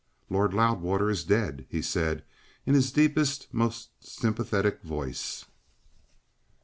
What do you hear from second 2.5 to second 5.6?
in his deepest, most sympathetic voice.